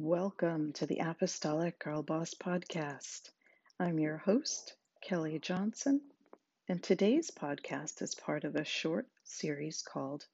[0.00, 3.30] Welcome to the Apostolic Girl Boss Podcast.
[3.80, 6.00] I'm your host, Kelly Johnson,
[6.68, 10.24] and today's podcast is part of a short series called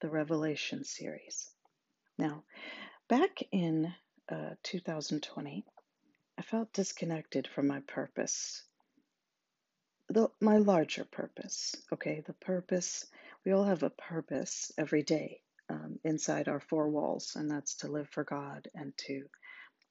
[0.00, 1.48] the Revelation Series.
[2.18, 2.42] Now,
[3.06, 3.94] back in
[4.28, 5.64] uh, 2020,
[6.36, 8.64] I felt disconnected from my purpose,
[10.08, 11.76] the, my larger purpose.
[11.92, 13.06] Okay, the purpose,
[13.44, 15.40] we all have a purpose every day
[15.70, 19.24] um, inside our four walls, and that's to live for God and to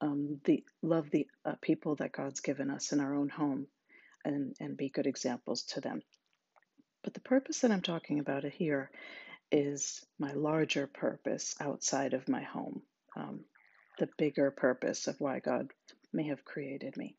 [0.02, 3.68] um, the love the uh, people that God's given us in our own home,
[4.26, 6.02] and and be good examples to them.
[7.04, 8.90] But the purpose that I'm talking about here
[9.52, 12.81] is my larger purpose outside of my home,
[13.16, 13.42] um,
[14.00, 15.70] the bigger purpose of why God
[16.12, 17.16] may have created me.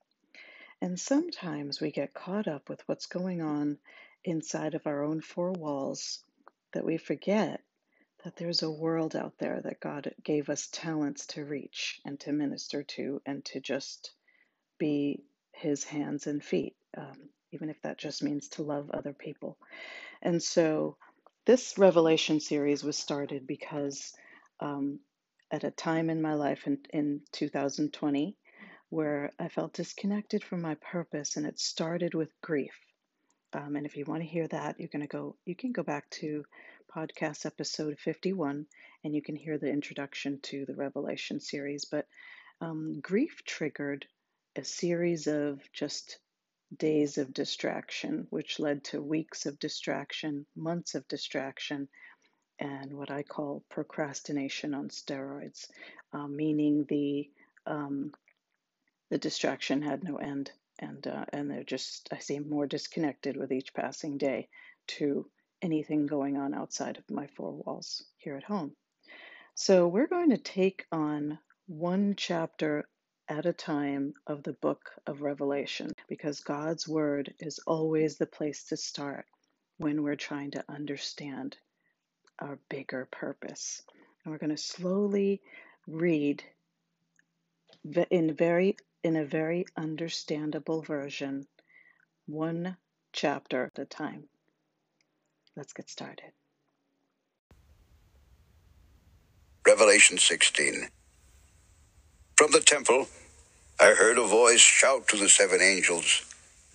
[0.80, 3.78] And sometimes we get caught up with what's going on
[4.24, 6.22] inside of our own four walls
[6.72, 7.60] that we forget
[8.24, 12.32] that there's a world out there that God gave us talents to reach and to
[12.32, 14.12] minister to and to just
[14.78, 15.22] be
[15.52, 19.58] his hands and feet, um, even if that just means to love other people.
[20.22, 20.96] And so
[21.44, 24.12] this Revelation series was started because
[24.60, 25.00] um,
[25.50, 28.36] at a time in my life in, in 2020
[28.88, 32.74] where I felt disconnected from my purpose, and it started with grief.
[33.52, 35.82] Um, and if you want to hear that, you're going to go, you can go
[35.82, 36.44] back to
[36.94, 38.66] podcast episode 51,
[39.02, 41.84] and you can hear the introduction to the Revelation series.
[41.84, 42.06] But
[42.60, 44.06] um, grief triggered
[44.54, 46.18] a series of just
[46.76, 51.88] days of distraction, which led to weeks of distraction, months of distraction,
[52.60, 55.66] and what I call procrastination on steroids,
[56.12, 57.28] uh, meaning the
[57.66, 58.12] um,
[59.10, 63.50] the distraction had no end, and uh, and they're just I seem more disconnected with
[63.50, 64.48] each passing day
[64.86, 65.26] to
[65.64, 68.76] anything going on outside of my four walls here at home.
[69.54, 72.84] So we're going to take on one chapter
[73.28, 78.64] at a time of the book of Revelation because God's word is always the place
[78.64, 79.24] to start
[79.78, 81.56] when we're trying to understand
[82.38, 83.82] our bigger purpose.
[84.24, 85.40] And we're going to slowly
[85.86, 86.44] read
[88.10, 91.46] in very in a very understandable version
[92.26, 92.76] one
[93.12, 94.24] chapter at a time.
[95.56, 96.32] Let's get started.
[99.66, 100.88] Revelation 16.
[102.36, 103.06] From the temple,
[103.80, 106.22] I heard a voice shout to the seven angels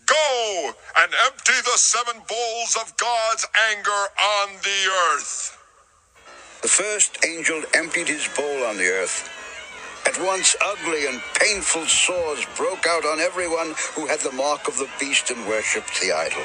[0.05, 5.57] Go and empty the seven bowls of God's anger on the earth.
[6.61, 9.29] The first angel emptied his bowl on the earth.
[10.07, 14.77] At once, ugly and painful sores broke out on everyone who had the mark of
[14.77, 16.43] the beast and worshipped the idol.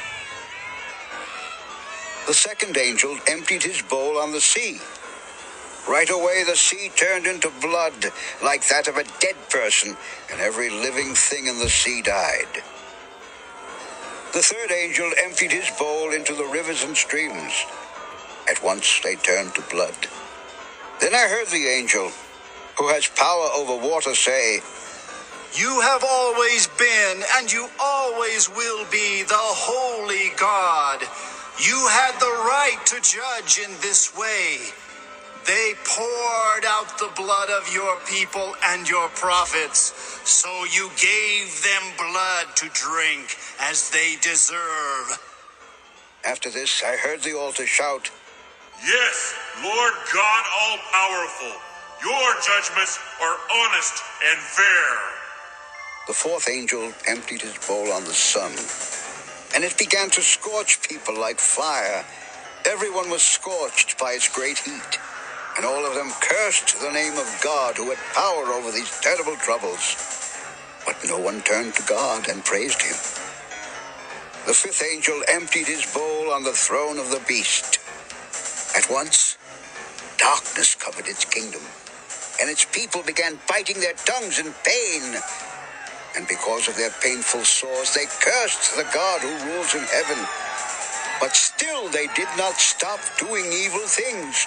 [2.27, 4.81] The second angel emptied his bowl on the sea.
[5.87, 8.13] Right away, the sea turned into blood,
[8.43, 9.95] like that of a dead person,
[10.33, 12.63] and every living thing in the sea died.
[14.33, 17.53] The third angel emptied his bowl into the rivers and streams.
[18.51, 20.09] At once they turned to blood.
[21.01, 22.11] Then I heard the angel,
[22.79, 24.61] who has power over water, say,
[25.55, 30.84] You have always been, and you always will be, the holy God.
[31.63, 34.59] You had the right to judge in this way.
[35.47, 39.93] They poured out the blood of your people and your prophets,
[40.25, 45.21] so you gave them blood to drink as they deserve.
[46.27, 48.11] After this, I heard the altar shout,
[48.85, 49.35] Yes,
[49.65, 51.61] Lord God all powerful,
[52.05, 54.99] your judgments are honest and fair.
[56.09, 58.53] The fourth angel emptied his bowl on the sun,
[59.55, 62.05] and it began to scorch people like fire.
[62.67, 64.99] Everyone was scorched by its great heat
[65.57, 69.37] and all of them cursed the name of God who had power over these terrible
[69.37, 69.97] troubles.
[70.87, 72.97] But no one turned to God and praised him.
[74.47, 77.79] The fifth angel emptied his bowl on the throne of the beast.
[78.77, 79.39] At once,
[80.19, 81.63] darkness covered its kingdom,
[82.41, 85.17] and its people began biting their tongues in pain.
[86.17, 90.25] And because of their painful sores, they cursed the God who rules in heaven.
[91.21, 94.47] But still they did not stop doing evil things.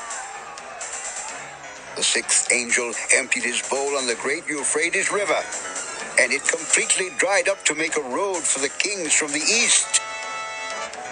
[1.96, 5.40] The sixth angel emptied his bowl on the great Euphrates River,
[6.20, 10.02] and it completely dried up to make a road for the kings from the east.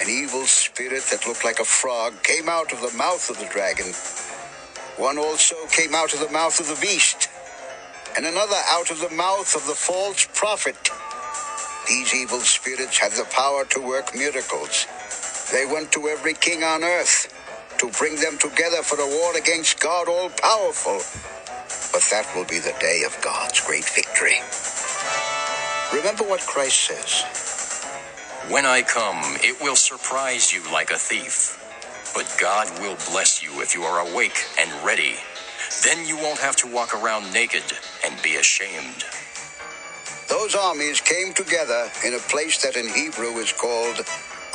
[0.01, 3.47] An evil spirit that looked like a frog came out of the mouth of the
[3.47, 3.87] dragon.
[4.97, 7.25] One also came out of the mouth of the beast,
[8.15, 10.77] and another out of the mouth of the false prophet.
[11.88, 14.88] These evil spirits had the power to work miracles.
[15.51, 17.31] They went to every king on earth
[17.79, 21.00] to bring them together for a war against God all powerful.
[21.91, 24.39] But that will be the day of God's great victory.
[25.94, 27.23] Remember what Christ says.
[28.50, 31.62] When I come, it will surprise you like a thief.
[32.13, 35.15] But God will bless you if you are awake and ready.
[35.85, 37.63] Then you won't have to walk around naked
[38.03, 39.05] and be ashamed.
[40.27, 44.03] Those armies came together in a place that in Hebrew is called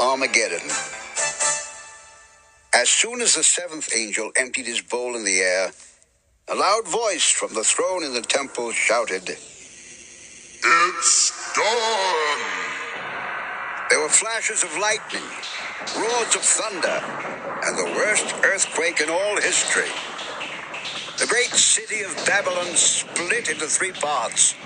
[0.01, 0.69] Armageddon.
[2.75, 5.71] As soon as the seventh angel emptied his bowl in the air,
[6.49, 9.31] a loud voice from the throne in the temple shouted,
[10.65, 12.41] It's done!
[13.89, 15.23] There were flashes of lightning,
[15.97, 17.01] roars of thunder,
[17.67, 19.91] and the worst earthquake in all history.
[21.31, 24.57] The great city of Babylon split into three parts,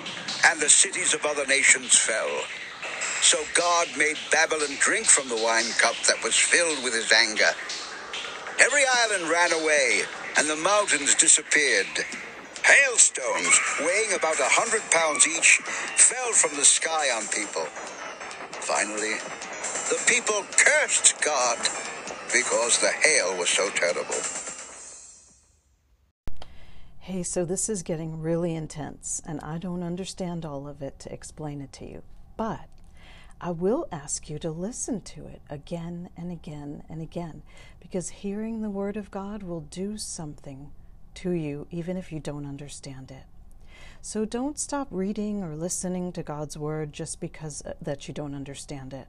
[0.46, 2.40] and the cities of other nations fell.
[3.20, 7.52] So God made Babylon drink from the wine cup that was filled with his anger.
[8.58, 10.04] Every island ran away,
[10.38, 11.86] and the mountains disappeared.
[12.64, 15.60] Hailstones, weighing about a hundred pounds each,
[16.00, 17.66] fell from the sky on people.
[18.64, 19.16] Finally,
[19.92, 21.58] the people cursed God
[22.32, 24.43] because the hail was so terrible.
[27.04, 31.12] Hey, so this is getting really intense, and I don't understand all of it to
[31.12, 32.02] explain it to you.
[32.38, 32.66] But
[33.42, 37.42] I will ask you to listen to it again and again and again,
[37.78, 40.70] because hearing the Word of God will do something
[41.16, 43.24] to you, even if you don't understand it.
[44.00, 48.34] So don't stop reading or listening to God's Word just because uh, that you don't
[48.34, 49.08] understand it.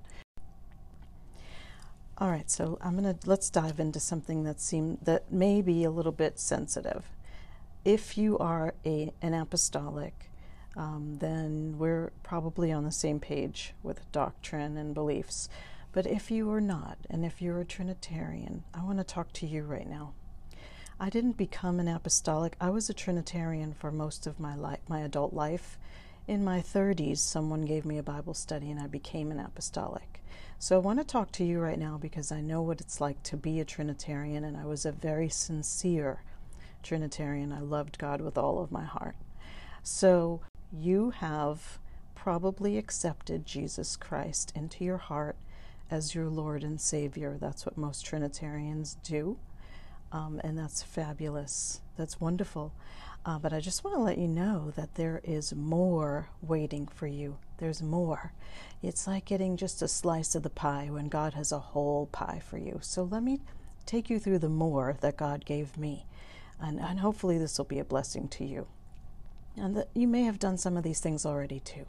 [2.17, 5.89] All right, so I'm gonna let's dive into something that seem that may be a
[5.89, 7.05] little bit sensitive.
[7.85, 10.31] If you are a an apostolic,
[10.75, 15.49] um, then we're probably on the same page with doctrine and beliefs.
[15.91, 19.45] But if you are not, and if you're a Trinitarian, I want to talk to
[19.45, 20.13] you right now.
[20.99, 22.55] I didn't become an apostolic.
[22.59, 25.77] I was a Trinitarian for most of my life, my adult life.
[26.27, 30.23] In my 30s, someone gave me a Bible study and I became an apostolic.
[30.57, 33.21] So I want to talk to you right now because I know what it's like
[33.23, 36.23] to be a Trinitarian and I was a very sincere
[36.85, 37.51] Trinitarian.
[37.51, 39.15] I loved God with all of my heart.
[39.83, 40.41] So
[40.71, 41.79] you have
[42.15, 45.35] probably accepted Jesus Christ into your heart
[45.91, 47.37] as your Lord and Savior.
[47.39, 49.37] That's what most Trinitarians do.
[50.11, 51.81] Um, and that's fabulous.
[51.97, 52.73] That's wonderful.
[53.25, 57.07] Uh, but I just want to let you know that there is more waiting for
[57.07, 57.37] you.
[57.57, 58.33] There's more.
[58.83, 62.41] It's like getting just a slice of the pie when God has a whole pie
[62.47, 62.79] for you.
[62.81, 63.39] So let me
[63.85, 66.05] take you through the more that God gave me.
[66.59, 68.67] And, and hopefully, this will be a blessing to you.
[69.57, 71.85] And that you may have done some of these things already too.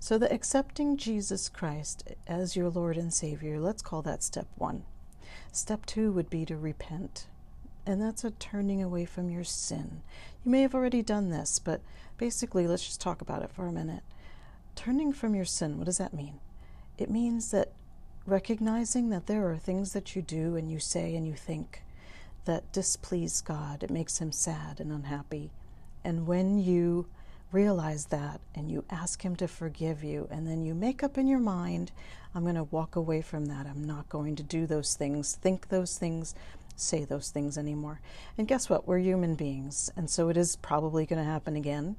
[0.00, 4.84] So, the accepting Jesus Christ as your Lord and Savior, let's call that step one.
[5.52, 7.26] Step two would be to repent
[7.86, 10.02] and that's a turning away from your sin.
[10.44, 11.80] You may have already done this, but
[12.16, 14.02] basically, let's just talk about it for a minute.
[14.74, 16.40] Turning from your sin, what does that mean?
[16.96, 17.72] It means that
[18.26, 21.82] recognizing that there are things that you do and you say and you think
[22.44, 25.50] that displease God, it makes Him sad and unhappy.
[26.04, 27.06] And when you
[27.52, 31.26] realize that and you ask Him to forgive you, and then you make up in
[31.26, 31.92] your mind,
[32.34, 33.66] I'm going to walk away from that.
[33.66, 36.34] I'm not going to do those things, think those things,
[36.76, 38.00] say those things anymore.
[38.36, 38.86] And guess what?
[38.86, 41.96] We're human beings, and so it is probably going to happen again.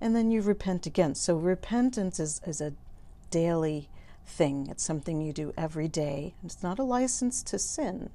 [0.00, 1.14] And then you repent again.
[1.14, 2.74] So repentance is, is a
[3.30, 3.88] daily
[4.26, 6.34] thing, it's something you do every day.
[6.44, 8.10] It's not a license to sin,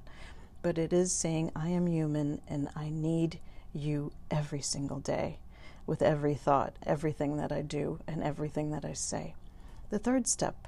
[0.61, 3.39] but it is saying, I am human and I need
[3.73, 5.39] you every single day
[5.85, 9.33] with every thought, everything that I do, and everything that I say.
[9.89, 10.67] The third step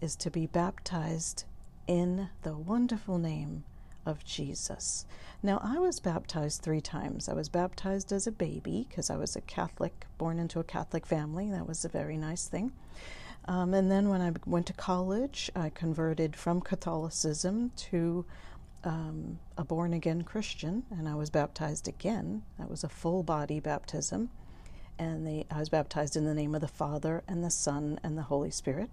[0.00, 1.44] is to be baptized
[1.86, 3.64] in the wonderful name
[4.06, 5.06] of Jesus.
[5.42, 7.28] Now, I was baptized three times.
[7.28, 11.06] I was baptized as a baby because I was a Catholic, born into a Catholic
[11.06, 11.50] family.
[11.50, 12.72] That was a very nice thing.
[13.46, 18.24] Um, and then when I went to college, I converted from Catholicism to
[18.84, 22.42] um, a born again Christian, and I was baptized again.
[22.58, 24.30] That was a full body baptism.
[24.98, 28.16] And they, I was baptized in the name of the Father, and the Son, and
[28.16, 28.90] the Holy Spirit.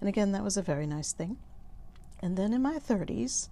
[0.00, 1.38] And again, that was a very nice thing.
[2.20, 3.48] And then in my 30s,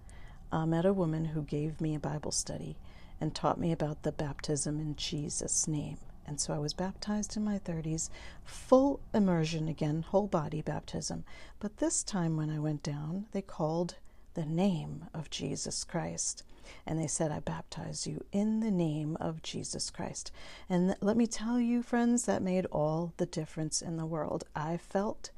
[0.52, 2.76] I met a woman who gave me a Bible study
[3.20, 5.98] and taught me about the baptism in Jesus' name.
[6.26, 8.10] And so I was baptized in my 30s,
[8.44, 11.24] full immersion again, whole body baptism.
[11.58, 13.96] But this time when I went down, they called
[14.38, 16.44] the name of Jesus Christ.
[16.86, 20.30] And they said, I baptize you in the name of Jesus Christ.
[20.70, 24.44] And let me tell you, friends, that made all the difference in the world.
[24.54, 25.30] I felt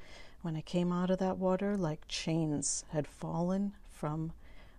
[0.43, 4.33] when I came out of that water like chains had fallen from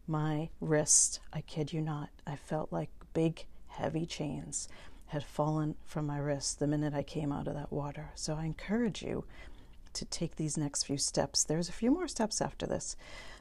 [0.05, 1.19] my wrist.
[1.33, 2.09] I kid you not.
[2.27, 4.69] I felt like big, heavy chains
[5.07, 8.11] had fallen from my wrist the minute I came out of that water.
[8.13, 9.25] So I encourage you
[9.93, 11.43] to take these next few steps.
[11.43, 12.95] There's a few more steps after this.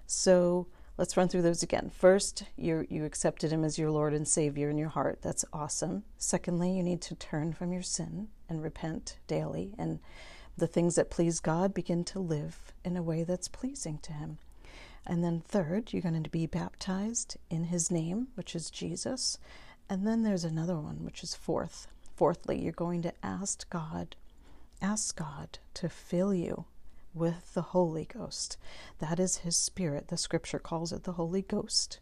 [0.07, 0.66] So
[0.99, 1.90] let's run through those again.
[1.90, 5.21] First, you you accepted him as your Lord and Savior in your heart.
[5.23, 6.04] That's awesome.
[6.19, 10.00] Secondly, you need to turn from your sin and repent daily and
[10.57, 14.38] the things that please God begin to live in a way that's pleasing to him.
[15.07, 19.38] And then third, you're going to be baptized in his name, which is Jesus.
[19.88, 21.87] And then there's another one, which is fourth.
[22.14, 24.14] Fourthly, you're going to ask God,
[24.82, 26.64] ask God to fill you
[27.12, 28.56] with the Holy Ghost.
[28.99, 30.08] That is His Spirit.
[30.08, 31.99] The Scripture calls it the Holy Ghost,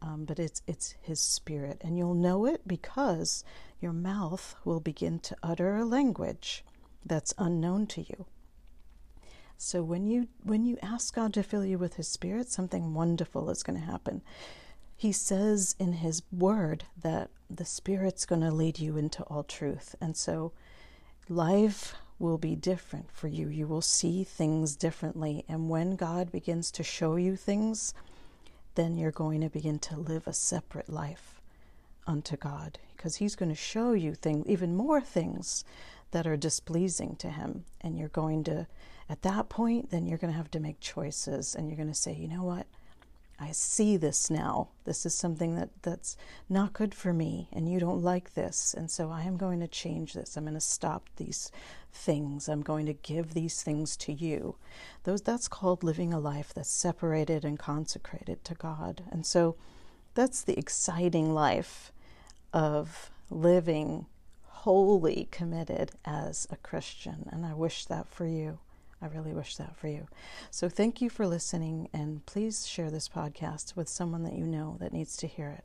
[0.00, 3.44] um, but it's it's His Spirit, and you'll know it because
[3.80, 6.64] your mouth will begin to utter a language
[7.04, 8.26] that's unknown to you.
[9.58, 13.50] So when you when you ask God to fill you with His Spirit, something wonderful
[13.50, 14.22] is going to happen
[14.96, 19.94] he says in his word that the Spirit's going to lead you into all truth.
[20.00, 20.52] And so
[21.28, 23.48] life will be different for you.
[23.48, 25.44] You will see things differently.
[25.48, 27.94] And when God begins to show you things,
[28.74, 31.40] then you're going to begin to live a separate life
[32.06, 35.64] unto God because He's going to show you things, even more things
[36.12, 37.64] that are displeasing to Him.
[37.80, 38.66] And you're going to,
[39.08, 41.94] at that point, then you're going to have to make choices and you're going to
[41.94, 42.66] say, you know what?
[43.38, 44.68] I see this now.
[44.84, 46.16] This is something that, that's
[46.48, 48.72] not good for me, and you don't like this.
[48.72, 50.36] And so I am going to change this.
[50.36, 51.50] I'm going to stop these
[51.92, 52.48] things.
[52.48, 54.56] I'm going to give these things to you.
[55.04, 59.02] Those that's called living a life that's separated and consecrated to God.
[59.10, 59.56] And so
[60.14, 61.92] that's the exciting life
[62.52, 64.06] of living
[64.44, 67.28] wholly committed as a Christian.
[67.30, 68.58] And I wish that for you.
[69.00, 70.06] I really wish that for you.
[70.50, 74.76] So thank you for listening, and please share this podcast with someone that you know
[74.80, 75.64] that needs to hear it.